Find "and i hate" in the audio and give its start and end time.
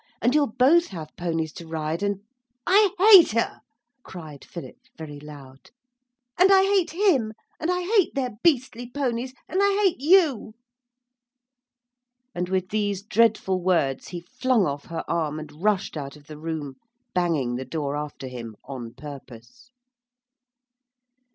2.01-3.33, 6.39-6.89, 7.59-8.15, 9.47-9.99